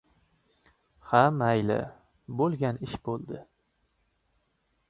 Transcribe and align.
—Ha, 1.11 1.19
mayli, 1.41 1.77
bo‘lgan 2.39 2.81
ish 2.89 2.99
bo‘ldi. 3.09 3.43